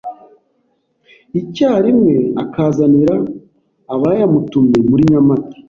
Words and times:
icyarimwe 1.39 2.15
akazanira 2.43 3.15
abayamutumye 3.93 4.79
muri 4.89 5.03
Nyamata, 5.11 5.55